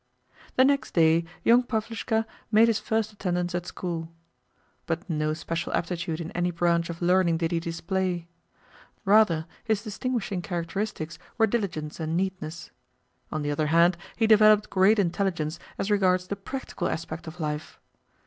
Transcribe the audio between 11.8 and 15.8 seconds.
and neatness. On the other hand, he developed great intelligence